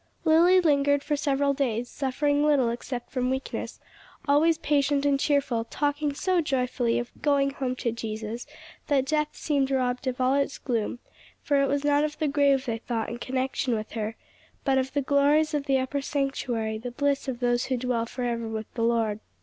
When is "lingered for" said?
0.59-1.15